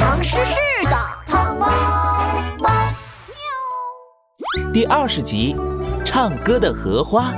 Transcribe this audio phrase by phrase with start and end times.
[0.00, 1.66] 唐诗诗的糖猫
[2.58, 2.70] 猫
[3.28, 5.54] 喵第二十集，
[6.06, 7.34] 唱歌的荷花。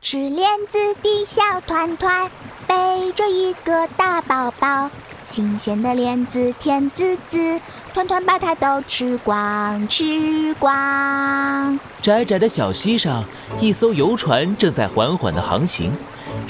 [0.00, 2.30] 吃莲子的小团团
[2.64, 4.88] 背着一个大包包，
[5.26, 7.60] 新鲜的莲子甜滋滋，
[7.92, 11.76] 团团把它都吃光吃光。
[12.00, 13.24] 窄窄的小溪上，
[13.58, 15.92] 一艘游船正在缓缓的航行。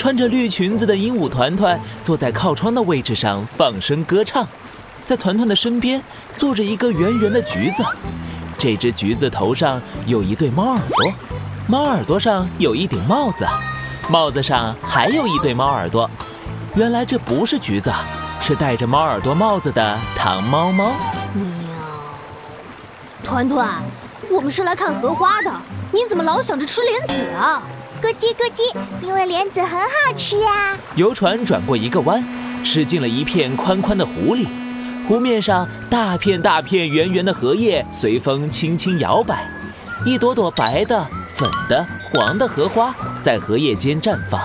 [0.07, 4.47] 穿着绿裙子的鹦鹉团团坐在靠窗的位置上放声歌唱，
[5.05, 6.01] 在团团的身边
[6.37, 7.85] 坐着一个圆圆的橘子，
[8.57, 11.13] 这只橘子头上有一对猫耳朵，
[11.67, 13.45] 猫耳朵上有一顶帽子，
[14.09, 16.09] 帽子上还有一对猫耳朵。
[16.77, 17.93] 原来这不是橘子，
[18.41, 20.93] 是戴着猫耳朵帽子的糖猫猫。
[21.35, 21.45] 喵，
[23.25, 23.83] 团团，
[24.31, 25.51] 我们是来看荷花的，
[25.91, 27.61] 你怎么老想着吃莲子啊？
[28.03, 30.77] 咕叽咕叽，因为莲子很好吃啊！
[30.97, 32.23] 游船转过一个弯，
[32.65, 34.49] 驶进了一片宽宽的湖里。
[35.09, 39.49] 湖面上大片大片圆圆的荷叶随风轻轻摇摆，
[40.05, 41.07] 一朵朵白的、
[41.37, 44.41] 粉的、黄的荷花在荷叶间绽放，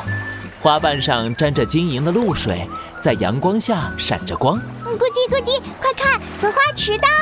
[0.62, 2.68] 花瓣上沾着晶莹的露水，
[3.02, 4.58] 在阳光下闪着光。
[4.86, 7.21] 咕叽咕叽，快看，荷花迟到啦！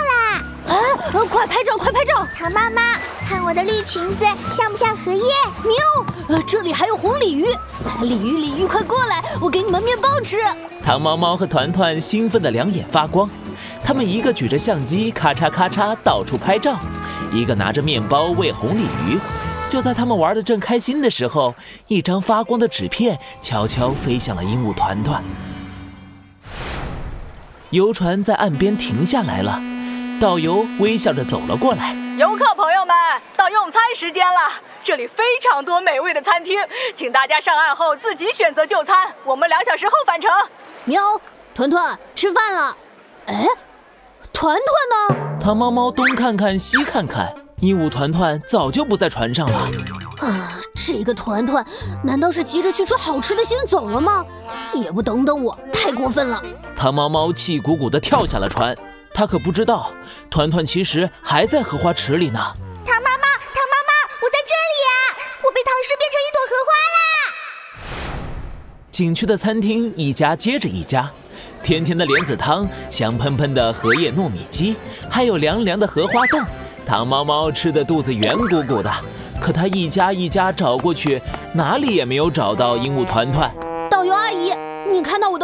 [0.70, 0.76] 啊，
[1.30, 2.26] 快拍照，快拍照！
[2.38, 5.22] 糖妈妈，看我的绿裙子像不像荷叶？
[5.64, 5.76] 喵，
[6.28, 7.46] 呃，这里还有红鲤鱼，
[8.02, 10.38] 鲤鱼鲤鱼，快过来，我给你们面包吃。
[10.84, 13.28] 糖猫猫和团团兴奋的两眼发光，
[13.84, 16.78] 他们一个举着相机，咔嚓咔嚓到处拍照，
[17.32, 19.20] 一个拿着面包喂红鲤鱼。
[19.68, 21.54] 就在他们玩的正开心的时候，
[21.88, 25.24] 一张发光的纸片悄悄飞向了鹦鹉团团。
[27.72, 29.62] 游船在岸边停下来了，
[30.20, 31.96] 导游微笑着走了过来。
[32.18, 32.94] 游客朋友们，
[33.38, 34.52] 到用餐时间了，
[34.84, 36.60] 这里非常多美味的餐厅，
[36.94, 39.10] 请大家上岸后自己选择就餐。
[39.24, 40.30] 我们两小时后返程。
[40.84, 41.02] 喵，
[41.56, 42.76] 团团吃饭了。
[43.28, 43.48] 哎，
[44.34, 45.40] 团团呢？
[45.42, 49.70] 糖猫猫东看看西看看，鹦鹉团团早就不在船上了。
[50.20, 51.66] 啊，这个团团
[52.04, 54.26] 难道是急着去吃好吃的先走了吗？
[54.74, 56.44] 也不等等我，太过分了！
[56.76, 58.76] 糖猫猫气鼓鼓地跳下了船，
[59.14, 59.92] 他可不知道
[60.30, 62.40] 团团其实还在荷花池里呢。
[62.86, 64.90] 糖妈妈，糖妈妈，我在这里呀！
[65.44, 67.00] 我被唐诗变成一朵荷花啦！
[68.92, 71.10] 景区的餐厅一家接着一家，
[71.62, 74.76] 甜甜的莲子汤，香喷喷的荷叶糯米鸡，
[75.10, 76.42] 还有凉凉的荷花冻。
[76.86, 78.92] 糖猫猫吃的肚子圆鼓鼓的，
[79.40, 81.22] 可它一家一家找过去，
[81.54, 83.54] 哪里也没有找到鹦鹉团团。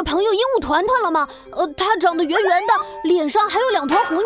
[0.06, 1.28] 朋友鹦鹉团团了吗？
[1.52, 2.74] 呃，它长得圆圆的，
[3.04, 4.24] 脸上还有两团红晕。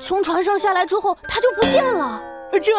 [0.00, 2.20] 从船上下来之后，它就不见了。
[2.62, 2.72] 这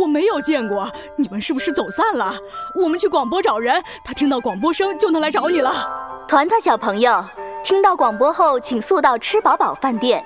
[0.00, 2.34] 我没有见过，你们是不是走散了？
[2.82, 5.70] 我们去广播找人，他听到广播声就能来找你了。
[6.26, 7.22] 团团小朋友，
[7.62, 10.24] 听到广播后，请速到吃饱饱饭店。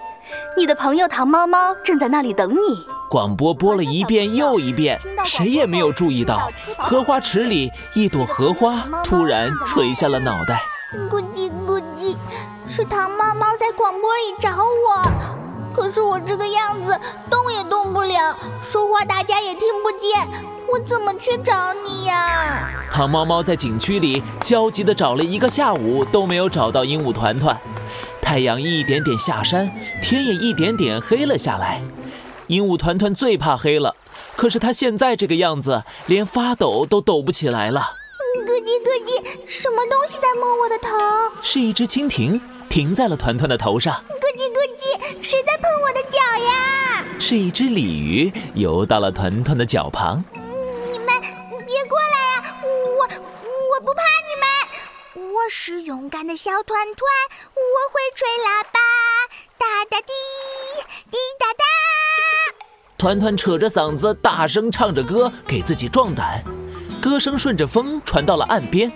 [0.56, 2.87] 你的朋友糖猫猫正在那里等你。
[3.10, 10.62] 广播播了一遍又一遍，谁也没有注意到荷花池里一朵荷花突然垂下了脑袋。
[10.91, 12.17] 咕叽咕叽，
[12.69, 16.99] 是糖猫猫在广播里找我，可是我这个样子
[17.31, 20.27] 动也动不了，说话大家也听不见，
[20.69, 22.69] 我怎么去找你呀？
[22.91, 27.57] 糖猫猫在景区里焦急地找了一个下午，都没有找到鹦鹉团团。
[28.21, 29.71] 太阳一点点下山，
[30.03, 31.81] 天也一点点黑了下来。
[32.49, 33.95] 鹦鹉团团最怕黑了，
[34.34, 37.93] 可是它现在这个样子，连发抖都抖不起来了。
[40.83, 40.89] 头？
[41.43, 43.95] 是一只蜻蜓，停在了团团的头上。
[44.09, 47.05] 咕叽咕叽，谁在碰我的脚呀？
[47.19, 50.25] 是一只鲤鱼，游到了团团的脚旁。
[50.35, 51.07] 你们
[51.67, 52.57] 别过来啊！
[52.63, 57.09] 我我不怕你们，我是勇敢的小团团，
[57.55, 58.81] 我会吹喇叭，
[59.59, 60.13] 哒哒滴
[61.11, 61.65] 滴哒哒。
[62.99, 66.43] 团团扯着嗓子大声唱着歌，给自己壮胆。
[67.01, 68.93] 歌声顺着风传到了岸边，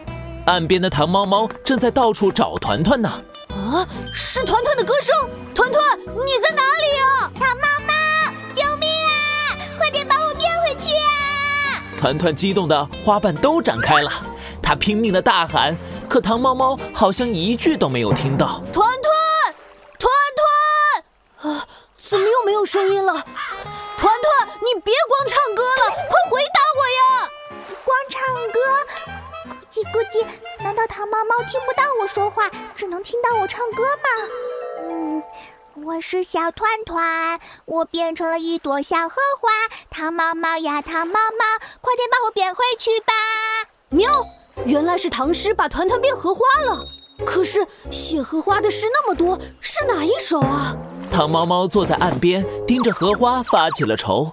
[0.46, 3.08] 岸边的糖猫猫正在到处找团团呢。
[3.48, 5.14] 啊，是团团的歌声！
[5.54, 7.30] 团团，你在哪里呀？
[7.40, 7.94] 糖猫猫，
[8.52, 9.56] 救命啊！
[9.78, 11.82] 快点把我变回去啊！
[11.98, 14.10] 团团激动的花瓣都展开了，
[14.62, 15.74] 他拼命的大喊，
[16.10, 18.62] 可糖猫猫好像一句都没有听到。
[18.70, 19.54] 团团，
[19.98, 20.12] 团
[21.40, 23.12] 团，啊，怎么又没有声音了？
[23.12, 26.42] 团团，你别光唱歌了，快回
[29.94, 30.26] 歌，咕叽咕叽，
[30.64, 34.08] 难道糖猫猫听不到我说话，只能听到我唱歌吗？
[34.90, 35.22] 嗯，
[35.86, 39.50] 我是小团团，我变成了一朵小荷花。
[39.90, 41.44] 糖猫猫呀，糖猫猫，
[41.80, 43.12] 快点把我变回去吧！
[43.90, 44.10] 喵，
[44.64, 46.84] 原来是唐诗把团团变荷花了。
[47.24, 50.74] 可是写荷花的诗那么多，是哪一首啊？
[51.12, 54.32] 糖猫猫坐在岸边，盯着荷花发起了愁。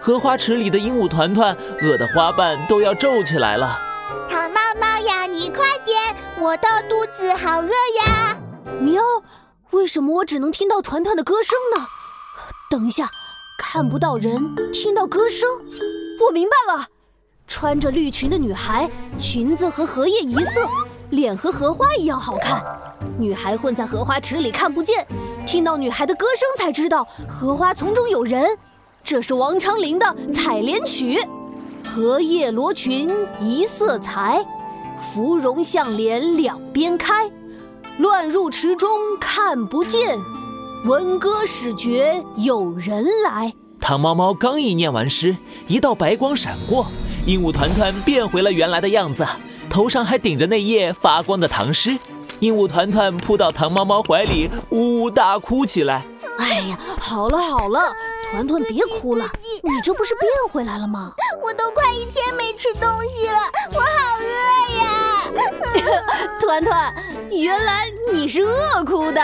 [0.00, 3.89] 荷花池里的鹦鹉团团饿得花瓣都要皱起来了。
[5.00, 5.98] 呀，你快点，
[6.38, 8.38] 我的肚子好饿呀！
[8.80, 9.02] 喵，
[9.70, 11.86] 为什么我只能听到团团的歌声呢？
[12.70, 13.08] 等一下，
[13.58, 15.48] 看不到人，听到歌声，
[16.26, 16.86] 我明白了。
[17.46, 18.88] 穿着绿裙的女孩，
[19.18, 20.68] 裙子和荷叶一色，
[21.10, 22.62] 脸和荷花一样好看。
[23.18, 25.06] 女孩混在荷花池里看不见，
[25.46, 28.56] 听到女孩的歌声才知道荷花丛中有人。
[29.02, 31.18] 这是王昌龄的《采莲曲》：
[31.84, 33.10] 荷叶罗裙
[33.40, 34.44] 一色裁，
[35.12, 37.30] 芙蓉向脸两边开。
[37.98, 40.18] 乱入池中看不见，
[40.86, 43.52] 闻歌始觉有人来。
[43.80, 45.36] 唐猫猫刚一念完诗，
[45.66, 46.86] 一道白光闪过，
[47.26, 49.26] 鹦鹉团团变回了原来的样子，
[49.68, 51.98] 头上还顶着那页发光的唐诗。
[52.38, 56.06] 鹦鹉团团扑到唐猫猫怀里，呜呜大哭起来。
[56.38, 57.80] 哎呀，好了好了。
[58.30, 59.24] 团团，别哭了，
[59.62, 61.12] 你这不是变回来了吗？
[61.42, 63.38] 我都快一天没吃东西了，
[63.72, 63.86] 我好
[64.20, 64.30] 饿
[64.78, 64.88] 呀！
[66.40, 66.94] 团团，
[67.30, 69.20] 原来你是饿哭的。